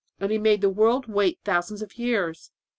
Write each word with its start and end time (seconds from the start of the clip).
And 0.19 0.31
He 0.31 0.39
made 0.39 0.61
the 0.61 0.69
world 0.71 1.05
wait 1.07 1.37
thousands 1.45 1.83
of 1.83 1.95
years! 1.99 2.49